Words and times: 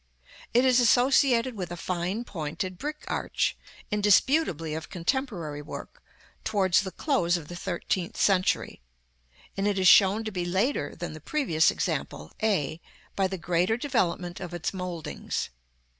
It 0.51 0.65
is 0.65 0.79
associated 0.79 1.55
with 1.55 1.71
a 1.71 1.77
fine 1.77 2.23
pointed 2.23 2.79
brick 2.79 3.05
arch, 3.07 3.55
indisputably 3.91 4.73
of 4.73 4.89
contemporary 4.89 5.61
work, 5.61 6.01
towards 6.43 6.81
the 6.81 6.89
close 6.89 7.37
of 7.37 7.49
the 7.49 7.55
thirteenth 7.55 8.17
century, 8.17 8.81
and 9.55 9.67
it 9.67 9.77
is 9.77 9.87
shown 9.87 10.23
to 10.23 10.31
be 10.31 10.43
later 10.43 10.95
than 10.95 11.13
the 11.13 11.21
previous 11.21 11.69
example, 11.69 12.31
a, 12.41 12.81
by 13.15 13.27
the 13.27 13.37
greater 13.37 13.77
developement 13.77 14.39
of 14.39 14.55
its 14.55 14.73
mouldings. 14.73 15.51